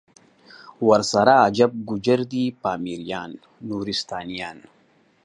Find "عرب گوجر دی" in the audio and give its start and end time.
1.45-2.43